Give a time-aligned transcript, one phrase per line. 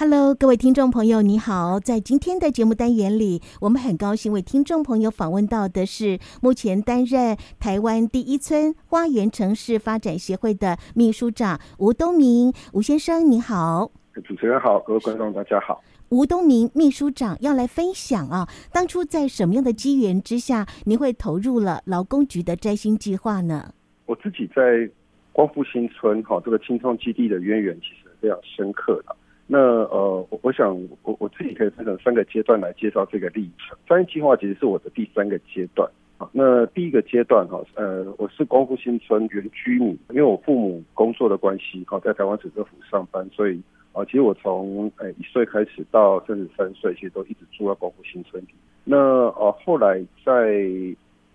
[0.00, 1.80] Hello，各位听众朋友，你好！
[1.80, 12.52] 在今天的节目单元里，我们很高兴为听众朋友访问到的是目前担任台湾第一村花园城市发展协会的秘书长吴东明。
[12.72, 13.90] 吴先生，你好！
[14.22, 15.82] 主持人好，各位观众大家好。
[16.10, 23.74] 吴东明秘书长要来分享啊，当初在什么样的机缘之下，您会投入了劳工局的摘星计划呢？
[24.06, 24.88] 我自己在
[25.32, 29.16] 光复新村哈这个青创基地的渊源，其实非常深刻的。
[29.50, 33.74] 那呃，我我想我我自己可以分成三个阶段来介绍这个历程。
[33.86, 36.28] 专业计划其实是我的第三个阶段啊。
[36.32, 43.58] 那第一个阶段哈，呃，我是光复新村原居民，因为我父母工作的关系，哈，在台湾省政府上班，所以
[43.92, 48.48] 啊，其实我从呃一岁开始到三十三岁，其实都一直住在光复新村里。
[48.84, 50.32] 那呃，后来在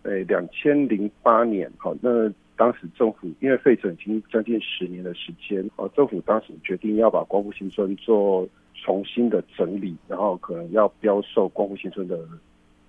[0.04, 2.32] 呃两千零八年，好那。
[2.56, 12.20] 当时政府因为费城已经将近十年的时间，呃，政府当时决定要把光复新村做重新的整理，然后可能要标售光复新村的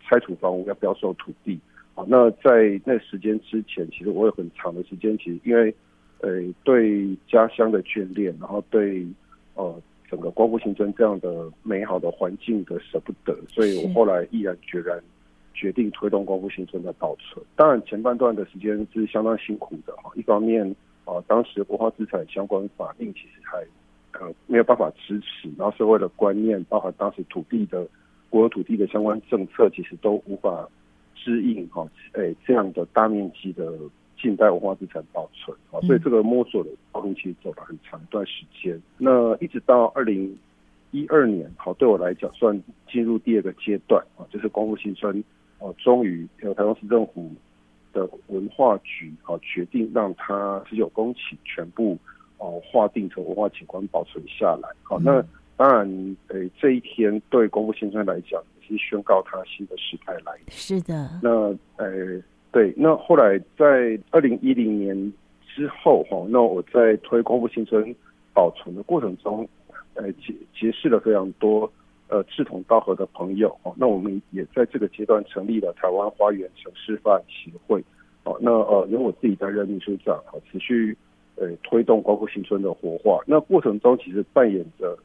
[0.02, 1.58] 拆除房屋，要标售土地。
[1.94, 5.74] 好，那在那时间之前，其实我有很长的时间，其实因为
[6.20, 9.06] 呃对家乡的眷恋，然后对
[9.54, 15.00] 呃整个光复新村这样的美好的环境的舍不得，所以我后来毅然决然。
[15.54, 20.10] 决定推动光复新村的保存，当然前半段的时间是相当辛苦的哈。
[20.16, 20.68] 一方面
[21.04, 23.58] 啊，当时文化资产相关法令其实还
[24.18, 27.86] 呃没有办法支持，然后社会的观念，包括当时土地的
[28.28, 30.68] 国有土地的相关政策，其实都无法
[31.14, 33.72] 适应哈，诶这样的大面积的
[34.20, 38.80] 近代文化资产保存啊，所以这个摸索的道路其实走了很长一段时间。
[38.98, 40.36] 那一直到二零
[40.90, 45.22] 一二年，好，对我来讲算进入第二个阶段啊，就是光复新村。
[45.58, 47.30] 哦，终于有台中市政府
[47.92, 51.96] 的文化局哦决定让它十九公顷全部
[52.38, 54.68] 哦划定成文化景观保存下来。
[54.82, 55.24] 好，那
[55.56, 60.32] 当然，诶，这一天对光复新村来讲是宣告它新的时代来。
[60.48, 61.20] 是的。
[61.22, 65.12] 那诶，对，那后来在二零一零年
[65.46, 67.94] 之后哈，那我在推光复新村
[68.32, 69.48] 保存的过程中，
[69.94, 71.72] 呃，结结识了非常多。
[72.08, 77.82] 呃，志同道合的朋友哦，那我们也在这个阶段成立了台湾花园城示范协会
[78.24, 78.36] 哦。
[78.42, 80.94] 那呃，由我自己担任秘书长，好，持续
[81.36, 83.20] 呃推动光复新村的活化。
[83.26, 84.96] 那过程中其实扮演着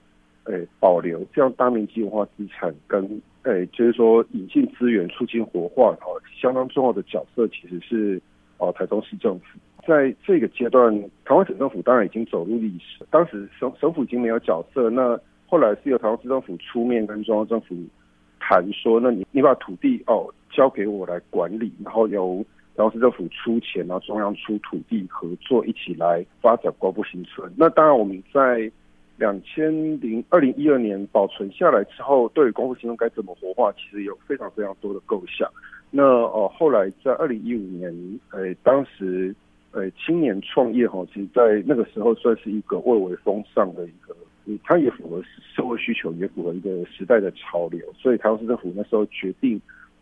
[0.43, 8.21] 呃保留这样大面积文化资产跟呃就是说引进资源、促进活化哦，相当重要的角色其实是
[8.57, 9.57] 哦台中市政府。
[9.87, 10.93] 在这个阶段，
[11.23, 15.17] 台湾省政府当然已经走入历史，当时省省府已经没有角色，那。
[15.49, 17.75] 后来是由台湾市政府出面跟中央政府
[18.39, 22.45] 谈说，那你你把土地哦交给我来管理，然后由
[22.75, 27.51] 台湾市政府出钱，然后中央出土地，合作一起来发展光复新村。
[27.57, 28.71] 那当然我们在
[29.17, 35.49] 两千零二零一二年保存下来之后，对于光复新村该怎么活化，其实有非常非常多的构想。
[35.89, 37.91] 那哦后来在二零一五年，
[38.33, 39.35] 诶当时
[39.71, 44.15] 诶青年创业哈，其实在那个时候算是一个蔚为风尚的一个。
[44.63, 45.21] 它也符合
[45.55, 49.59] 社会需求，也符合一个时代的潮流，所以台湾市政府那时候决定，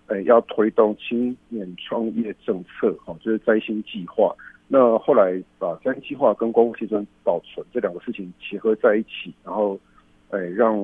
[0.07, 4.35] 呃，要推动青年创业政策，哈，就是摘星计划。
[4.67, 9.79] 那后来把摘星计划跟光复新村保存这两个事情结合在一起，然后。
[10.29, 10.75] 哎，让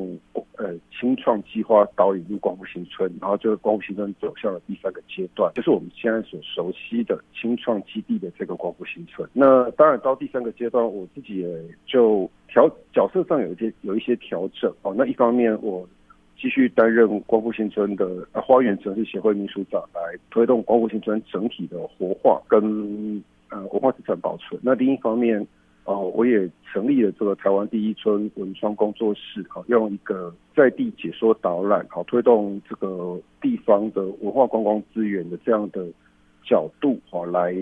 [0.55, 9.27] 呃青创计划导引入光复新村，然后就光复新村走向了第三个阶段，就是我们现在所熟悉的青创基地的这个光复新村。
[9.33, 14.95] 那当然到第三个阶段，我自己也就调角色上有一些有一些调整哦。
[14.97, 15.85] 那一方面，我
[16.37, 24.57] 继续担任光复新村的花园城市协会秘书长，来推动光复新村整体的活化跟呃文化资产保存。
[24.63, 25.45] 那另一方面。
[25.85, 35.85] 哦，我也成立了这个台湾第一村文创工作室，好，用一个在地解说导览，好，推动这个地方的文化观光资源的这样的
[36.41, 37.53] 角度，好，来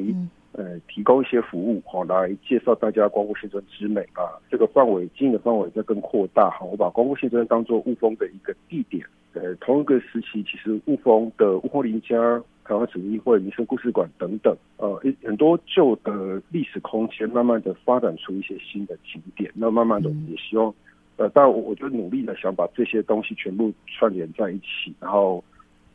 [0.52, 9.04] 呃提供一些服务，好，来介绍大家光复新村之美啊，这个范围经营的范围在更扩大，好，我把光复新村当做雾峰的一个地点，
[9.34, 12.16] 呃，同一个时期，其实雾峰的雾峰林家。
[12.64, 19.52] 台湾省议会、民生故事馆等等，呃，很多旧的历史空间，慢慢的发展出一些新的景点。
[19.54, 20.74] 那慢慢的，我们也希望，
[21.18, 25.44] 呃，但我，我就努力的想把这些东西全部串联在一起，然后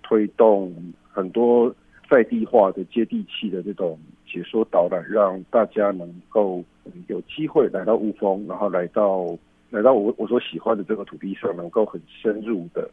[0.03, 0.75] 推动
[1.11, 1.75] 很多
[2.11, 6.63] 在地化的接地气的这种解说导览，让大家能够
[7.07, 9.27] 有机会来到雾峰，然后来到
[9.71, 12.89] 来到我我所喜欢的这个土地上，能够很深入的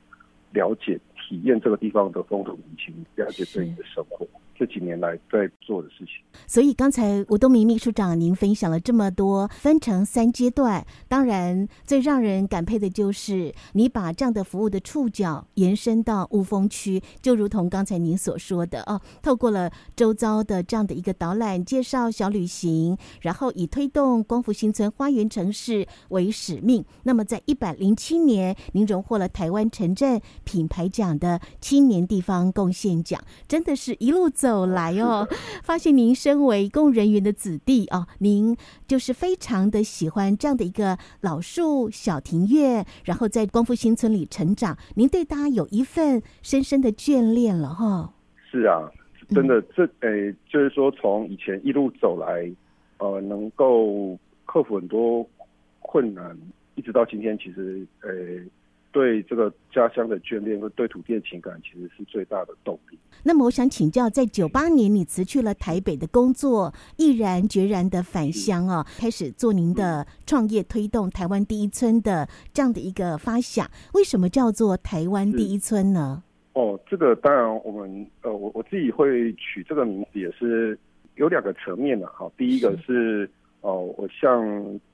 [0.51, 4.27] 了解、体验这个地方的风土民情，了解自己的生活。
[4.55, 10.85] 这几年来在做的事情，所以刚才吴东明秘书长您分享了这么多，分成三阶段。
[11.07, 26.85] 当然，最让人感佩的就是你把这样的服务的触角延伸到雾峰区，就如同刚才您所说的哦，透过了周遭的这样的一个导览介绍小旅行，然后以推动光复新村花园城市为使命。
[27.01, 34.63] 那么，在一百零七年，您荣获了台湾城镇品牌奖的青年地方贡献奖，真的是一路走。
[34.63, 35.27] 来哦，
[35.63, 38.55] 发现您身为公务人员的子弟哦，您
[38.87, 48.13] 就是非常的喜欢这样的一个老树小庭院，然后在光复新村里成长，您对他有一份深深的眷恋了哈、哦。
[48.49, 48.89] 是啊，
[49.29, 52.49] 真的，这诶，就是说从以前一路走来，
[52.99, 55.27] 呃，能够克服很多
[55.81, 56.37] 困难，
[56.75, 58.43] 一直到今天，其实诶。
[58.93, 62.97] 对这个家乡的眷恋和对土地的情感，其实是最大的动力。
[63.23, 73.67] 那么，我想请教，在九八年你辞去了台北的工作，毅然决然的返乡哦，开始做您的创业，推动台湾第一村的这样的一个发想。
[73.95, 76.21] 为什么叫做台湾第一村呢？
[76.53, 80.77] 哦，这个当然，我们呃，我我自己会取这个名字，也是
[81.15, 82.31] 有两个层面的哈。
[82.37, 83.27] 第一个是
[83.61, 84.39] 哦、呃，我向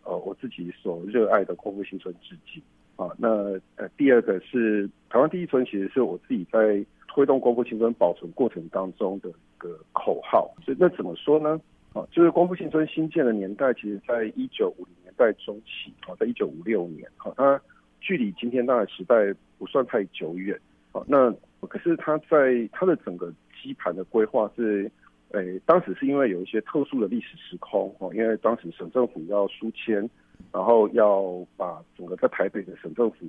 [0.04, 2.64] 呃我自己所热爱的光复新村致敬。
[3.00, 3.30] 啊，那
[3.78, 10.54] 呃，第二个是台湾第一村，其实是我自己在推动光复新村保存过程当中的一个口号。
[10.66, 11.58] 所以那怎么说呢？
[11.94, 17.62] 啊，就是光复新村新建的年代，其实在一九五零年代中期，啊，在一九五六年，啊，它
[18.02, 20.60] 距离今天那个时代不算太久远。
[20.92, 21.34] 啊，那
[21.70, 24.92] 可是它在它的整个基盘的规划是，
[25.32, 30.10] 诶，当时是因为有一些特殊的历史时空，哦，因为当时省政府要书签。
[30.52, 33.26] 然后要把整个在台北的省政府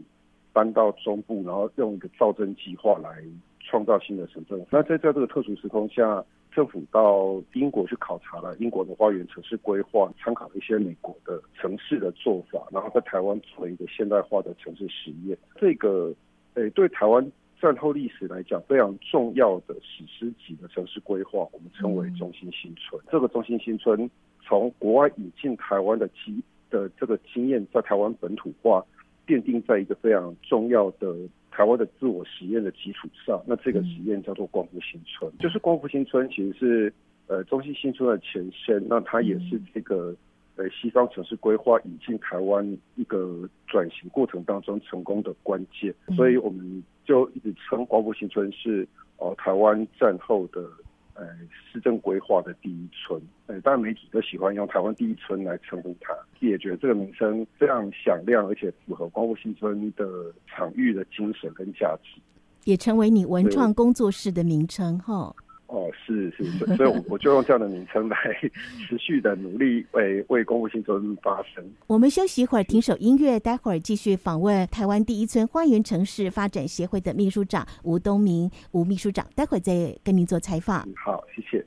[0.53, 3.23] 搬到中部，然后用一个造镇计划来
[3.61, 4.67] 创造新的省政府。
[4.71, 15.39] 那在在这个特殊时空下，政府到英国去考察了英国的花园城市规划，参考了一些美国的城市的做法，然后在台湾做了一个现代化的城市实验。
[15.57, 16.13] 这个
[16.55, 17.25] 诶，对台湾
[17.61, 23.01] 战后历史来讲非常重要的史诗级的城市规划，我们称为中心新村。
[23.09, 24.11] 这个中心新村
[24.43, 28.85] 从国外引进台湾的基的这个经验在台湾本土化
[29.27, 31.15] 奠定在一个非常重要的
[31.51, 36.93] 台湾的自我实验的基础上，那这个实验叫做光复新村，就是光复新村其实是
[37.27, 40.15] 呃中西新村的前身，那它也是这个
[40.57, 48.87] 呃西方城市规划引进台湾一个转型过程当中成功的关键，所以我们就一直称光复新村是
[49.19, 50.63] 呃台湾战后的。
[51.15, 51.27] 呃，
[51.71, 62.21] 市政规划的第一村，呃，当然媒体都喜欢用台湾第一村来称呼它，也觉得这个名称非常响亮，而且符合光复新村的场域的精神跟价值，
[62.65, 65.35] 也成为你文创工作室的名称哈。
[65.71, 68.17] 哦，是是是，所以我我就用这样的名称来
[68.89, 71.65] 持续的努力为为光复新村发声。
[71.87, 80.81] 我们休息一会儿，听首音乐，待会儿继续访问台湾第一村花园城市发展协会的秘书长吴东明吴秘书长，待会儿再跟您做采访。
[80.97, 81.65] 好，谢谢。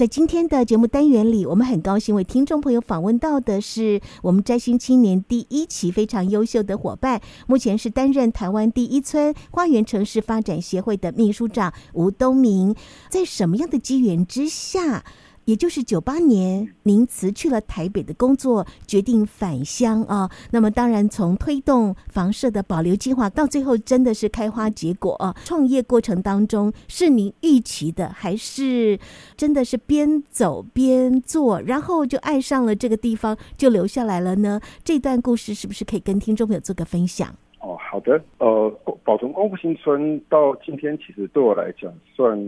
[0.00, 12.74] 在今天的节目单元里，我们很高兴为听众朋友访问到的是我们摘星青年第一期非常优秀的伙伴，目前是担任台湾第一村花园城市发展协会的秘书长吴东明。
[13.10, 15.04] 在什么样的机缘之下，
[15.50, 20.30] 也就是九八年，您辞去了台北的工作，决定返乡啊。
[20.52, 25.34] 那么，当然从推动房舍的保留计划，到最后真的是开花结果啊。
[25.44, 28.96] 创业过程当中，是您预期的，还是
[29.36, 34.60] 真的是边走边做，然后就爱上了这个地方，就留下来了呢？
[34.84, 37.28] 这段故事是不是可以跟听众朋友做个分享？
[37.58, 38.22] 哦，好的。
[38.38, 38.70] 呃，
[39.02, 42.38] 保存光复新村到今天，其实对我来讲，算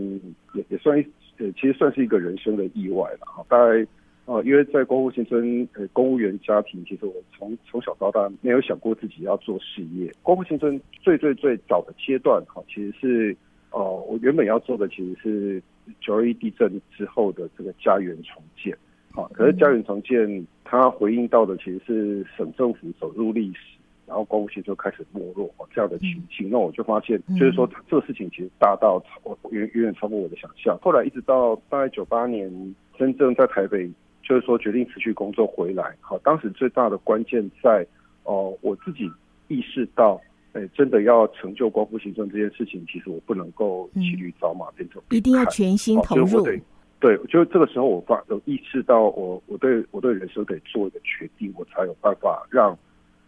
[0.53, 1.03] 也也算。
[1.43, 3.45] 呃，其实算是一个人生的意外了哈。
[3.49, 3.85] 大概
[4.25, 10.09] 呃，因为在光复新村呃公务员家庭，其实我从从小到大没有想过自己要做事业。
[10.21, 13.35] 光复新村最最最早的阶段哈，其实是
[13.71, 15.63] 呃我原本要做的其实是
[15.99, 18.73] 九二一地震之后的这个家园重建。
[19.11, 23.59] 好，可是家园重建它回应到的其实是省政府走入历史。
[24.05, 30.77] 然后光复新村就开始没落这样的情形，那我就发现，就是说这个事情其实大到超远远远超过我的想象。
[30.81, 33.89] 后来一直到大概九八年，真正在台北
[34.21, 35.95] 就是说决定辞去工作回来。
[36.01, 37.85] 好，当时最大的关键在
[38.23, 39.09] 哦、呃，我自己
[39.47, 40.19] 意识到，
[40.53, 46.41] 哎、欸，真的要成就光复行政这件事情，其实我不能够骑驴找马变成、嗯、一定要全心投入。
[46.43, 46.61] 对，
[46.99, 52.77] 对，就这个时候我发有意识到我，我我对我对人生得做一个决定，我才有办法让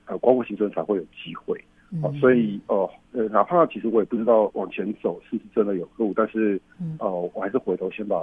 [0.05, 1.59] 呃光复新村才会有机会。
[2.01, 6.59] 哦，所以哦，呃，哪怕其实我也不知道往前走是不是真的有路，但是
[6.99, 8.17] 哦、呃，我还是回头先把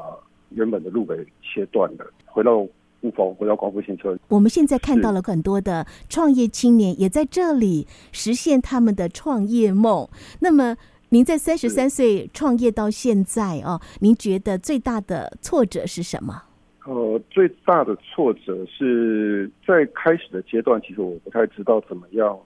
[0.51, 4.19] 原本的路给切断了，回到雾峰，回到光复新村。
[4.29, 10.07] 我们现在看到了很多的创业青年也在这里实现他们的创业梦。
[10.41, 10.77] 那么，
[11.09, 16.43] 您在三十三岁创业到现在哦，您觉得最大的挫折是什么？
[16.85, 22.39] 呃，最大的挫折是在开始的阶段，其实我不太知道怎么样，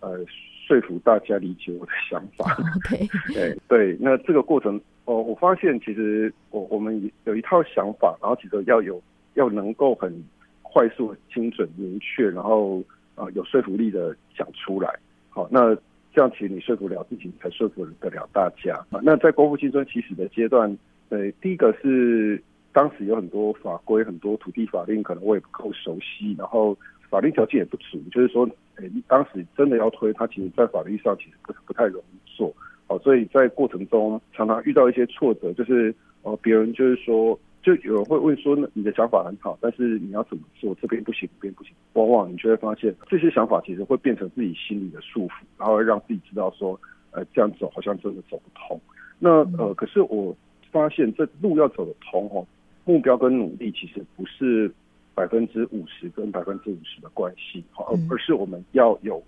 [0.00, 0.24] 呃。
[0.68, 2.54] 说服大家理解我的想法。
[3.32, 9.02] 对 对，那这个过程，哦，我发现其实我我们有一套想法，然后其实要有
[9.32, 10.12] 要能够很
[10.60, 12.80] 快速、精准、明确，然后
[13.14, 14.94] 啊、呃、有说服力的讲出来。
[15.30, 15.74] 好，那
[16.12, 18.76] 这样其实你说服了自己，才说服得了大家。
[18.90, 20.76] 啊，那在光复青春起始的阶段，
[21.08, 26.76] 呃，第一个是当时有很多法规、很多土地法令，可能我也不够熟悉，然后。
[27.10, 28.46] 法律条件也不足，就是说，
[28.76, 32.54] 诶，当时真的要推，它其实，在法律上其实不不太容易做，
[32.86, 40.76] 好，所以在过程中常常遇到一些挫折，就是，呃，别人就是说，就有人会问说，你的想法很好，但是你要怎么做？
[40.82, 46.78] 这边不行，那边不行，往往你就会发现，这些想法其实会变成自己心里的束缚，然后让自己知道说，
[47.12, 48.78] 呃，这样走好像真的走不通。
[49.18, 50.36] 那呃，可是我
[50.70, 52.46] 发现这路要走得通哦，
[52.88, 54.72] 目标跟努力其实不是。
[55.14, 59.20] 百分之五十跟百分之五十的关系，而，而是我们要有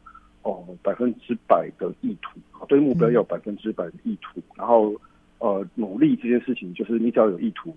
[0.43, 2.39] 哦百分之百的意图，
[2.69, 4.95] 对目标要有百分之百的意图，然后
[5.39, 7.75] 呃努力这件事情，就是你只要有意图，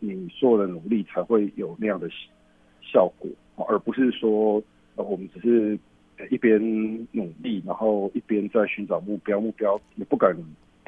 [0.00, 2.10] 你所有的努力才会有那样的
[2.82, 3.30] 效果，
[3.66, 4.62] 而不是说
[4.96, 5.78] 呃我们只是
[6.30, 6.60] 一边
[7.12, 10.36] 努力，然后一边在寻找目标，目标也不敢。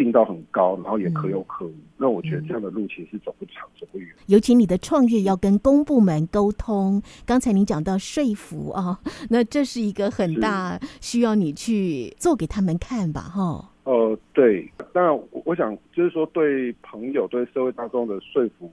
[0.02, 1.71] 定到很高，然后也可有可无。
[1.71, 4.09] 嗯、那我觉得这样的路其实是走不长，走不远。
[4.26, 8.99] 尤其你的创业要跟公部门沟通，刚才您讲到说服啊，
[9.30, 13.71] 那这是一个很大需要你去做给他们看吧，哈。
[13.85, 14.68] 呃，对。
[14.92, 18.71] 当然，我想就是说，对朋友、对社会大众的说服，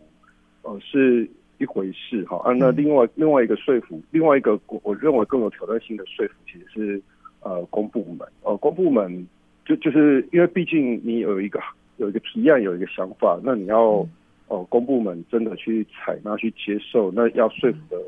[0.64, 2.38] 呃，是一回事哈。
[2.44, 7.02] 啊，那另外另外一个说服，另外一个我我认为更有挑战性的说服，其实是
[7.42, 8.28] 呃公部门。
[8.44, 9.28] 呃，公部门。
[9.70, 11.60] 就就是因为毕竟你有一个
[11.98, 14.08] 有一个提案，有一个想法，那你要哦、
[14.48, 18.02] 呃、公部门真的去采纳去接受，那要说服的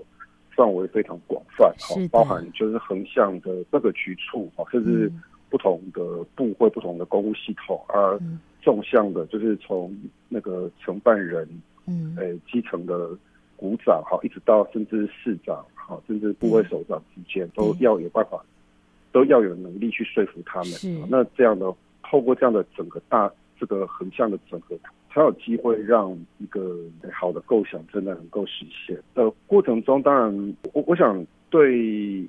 [0.55, 5.11] 范围非常广泛，好，包含就是横向的各个局处，好，甚至
[5.51, 6.01] 不同的
[6.33, 8.19] 部会、不同的公务系统，而
[8.63, 9.95] 纵向的，就是从
[10.29, 11.47] 那个承办人，
[11.85, 13.15] 嗯，诶，基层的
[13.55, 18.43] 股长，好，一直到甚至市长，好，甚至部会首长之间，都要有办法。
[19.11, 24.75] 都要有能力去说服他们，是那这样的透过这样的整个大这个横向的整合，
[25.11, 26.77] 才有机会让一个
[27.11, 28.97] 好的构想真的能够实现。
[29.13, 32.23] 呃，过程中当然我我想对，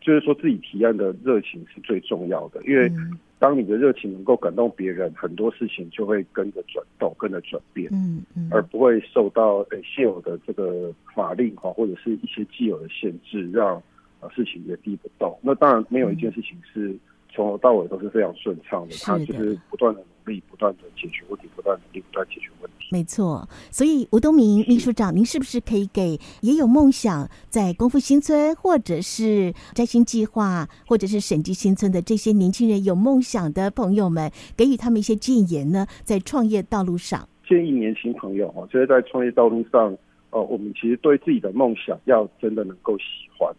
[0.00, 2.90] 就是说自己提案的热情是最重要的，因为
[3.38, 13.82] 当你的热情能够感动别人，很多事情就会跟着转动，跟着转变，嗯嗯，而不会受到呃现有的这个法令哈或者是一些既有的限制让。
[14.30, 16.96] 事情也递不动，那当然没有一件事情是
[17.30, 22.86] 从头到尾都是非常顺畅的，他就是不断的努力，不断的解决问题，不断努力，不断解决问题。
[22.90, 35.86] 没错，所以吴东明秘书长，您是不是可以给也有梦想在功夫新村，或者是摘星计划，或者是审计新村的这些年轻人有梦想的朋友们，给予他们一些建言呢？
[36.04, 39.96] 在创业道路上，建议年轻朋友啊，就是在创业道路上，
[40.30, 43.04] 呃，我们其实对自己的梦想要真的能够喜
[43.38, 43.50] 欢。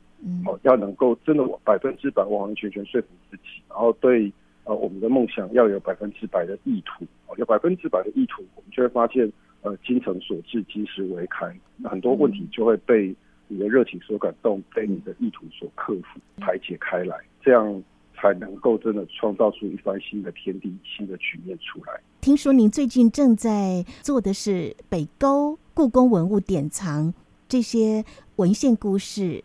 [0.45, 4.31] 哦，要能够真的百分之百完完全全说服自己，然后对
[4.63, 7.05] 呃我们的梦想要有百分之百的意图，
[7.37, 11.53] 有百分之百的意图，我们就会发现呃精诚所至，金石为开，
[11.83, 13.13] 很多问题就会被
[13.47, 17.83] 你的热情所感动，被你的意图所克服，排解开来，这样
[18.15, 21.99] 才能够真的创造出一番新的天地、新的局面出来。
[22.21, 27.13] 听说您最近正在做的是北沟故宫文物典藏
[27.49, 28.05] 这些
[28.37, 29.43] 文献故事。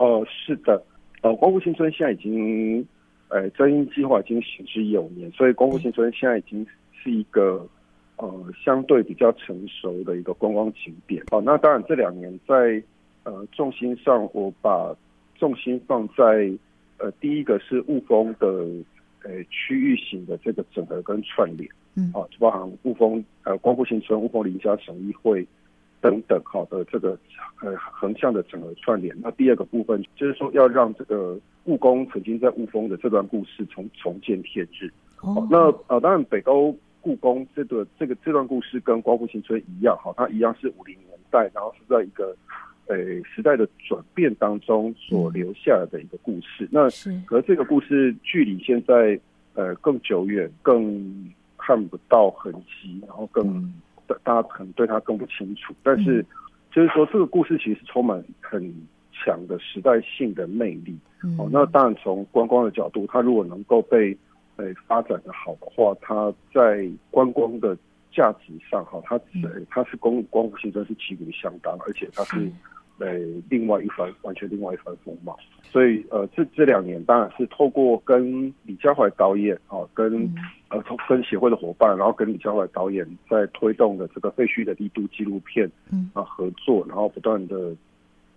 [0.00, 0.82] 哦，是的，
[1.20, 2.82] 呃，光复新村现在已经，
[3.28, 7.68] 呃，摘星计划已经行之有年，所以光复新村现在已经是一个，
[8.16, 11.22] 呃，相对比较成熟的一个观光景点。
[11.30, 12.82] 哦，那当然这两年在，
[13.24, 14.96] 呃，重心上，我把
[15.38, 16.50] 重心放在，
[16.96, 18.46] 呃，第一个是雾峰的，
[19.22, 25.46] 呃，区域型的这个整合跟串联，嗯，啊，就包含雾峰，呃，光复新村、雾峰林家省议会。
[26.00, 27.18] 等等好的这个
[27.62, 29.16] 呃横向的整个串联。
[29.22, 34.90] 那第二个部分就是说要让这个故宫曾经在雾峰的这段故事重重见天日。
[35.20, 42.36] 哦，那呃当然北欧故宫这个这个这段故事跟光复新村一样哈，它一样是五零年代，然后是在一个。
[42.86, 46.82] 呃，时代的转变当中所留下的一个故事，嗯、那
[47.24, 49.16] 可是这个故事距离现在
[49.54, 53.74] 呃更久远，更看不到痕迹，然后更、嗯、
[54.22, 55.74] 大家可能对他更不清楚。
[55.82, 56.24] 但是
[56.70, 58.72] 就是说，这个故事其实充满很
[59.12, 60.98] 强的时代性的魅力。
[61.22, 64.16] 嗯、哦，那当然从观光的角度，它如果能够被
[64.56, 67.76] 呃发展的好的话，它在观光的
[68.12, 72.50] 价值上，哈，它呃它是跟光复新村是旗鼓相当，而且它是。
[73.00, 80.34] 呃，另外一番完全另外一番风貌，所以呃，这这两年当然是透过跟李佳怀导演啊，跟、嗯、
[80.68, 87.74] 呃从跟协会的伙伴，然后跟李佳怀导演在推动的这个废墟的力度纪录片，嗯啊合作，然后不断的，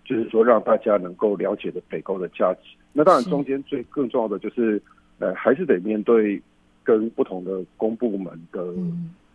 [0.06, 2.78] 就是说让大家能够了解的北沟的价值。
[2.94, 4.82] 那当然中间最更重要的就是，
[5.20, 6.42] 呃，还是得面对
[6.86, 8.64] 跟不同的公部门的。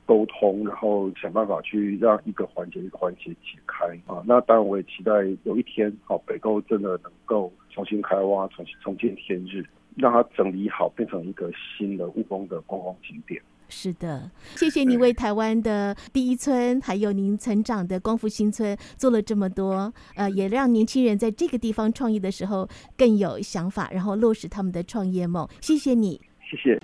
[0.09, 4.25] 嗯沟通，然后想办法去让一个环节一个环节解开啊。
[4.25, 5.13] 那当然，我也期待
[5.45, 9.63] 有一天，好北沟真的能够重新开挖，重新重见天日，
[9.97, 13.39] 让它整理好，变成一个新的务工的观光景点。
[13.69, 25.47] 是的，谢谢你为台湾的第一村，还有您成长的光复新村做了这么多，呃，也让年轻人在这个地方创业的时候更有想法，然后落实他们的创业梦。
[25.61, 26.81] 谢谢你，谢谢。